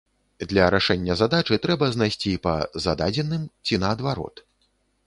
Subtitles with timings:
[0.53, 2.57] Для рашэння задачы трэба знайсці па
[2.87, 4.47] зададзеным ці наадварот.